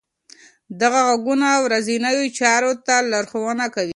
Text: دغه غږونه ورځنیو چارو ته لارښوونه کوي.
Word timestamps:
دغه 0.81 0.99
غږونه 1.07 1.47
ورځنیو 1.65 2.23
چارو 2.39 2.71
ته 2.85 2.95
لارښوونه 3.11 3.65
کوي. 3.75 3.89